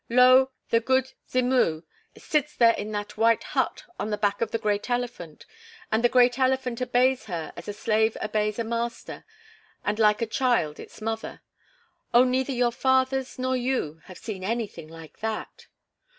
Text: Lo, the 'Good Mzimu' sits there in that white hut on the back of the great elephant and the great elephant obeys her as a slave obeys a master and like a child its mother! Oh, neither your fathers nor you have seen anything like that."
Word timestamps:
Lo, 0.09 0.49
the 0.71 0.79
'Good 0.79 1.13
Mzimu' 1.31 1.83
sits 2.17 2.55
there 2.55 2.73
in 2.73 2.91
that 2.91 3.17
white 3.17 3.43
hut 3.43 3.83
on 3.99 4.09
the 4.09 4.17
back 4.17 4.41
of 4.41 4.49
the 4.49 4.57
great 4.57 4.89
elephant 4.89 5.45
and 5.91 6.03
the 6.03 6.09
great 6.09 6.39
elephant 6.39 6.81
obeys 6.81 7.25
her 7.25 7.53
as 7.55 7.67
a 7.67 7.73
slave 7.73 8.17
obeys 8.19 8.57
a 8.57 8.63
master 8.63 9.25
and 9.85 9.99
like 9.99 10.19
a 10.23 10.25
child 10.25 10.79
its 10.79 11.01
mother! 11.03 11.41
Oh, 12.15 12.23
neither 12.23 12.51
your 12.51 12.71
fathers 12.71 13.37
nor 13.37 13.55
you 13.55 14.01
have 14.05 14.17
seen 14.17 14.43
anything 14.43 14.87
like 14.87 15.19
that." 15.19 15.67